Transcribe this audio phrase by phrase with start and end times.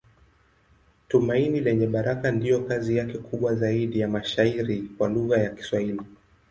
[1.07, 6.01] Tumaini Lenye Baraka ndiyo kazi yake kubwa zaidi ya mashairi kwa lugha ya Kiswahili.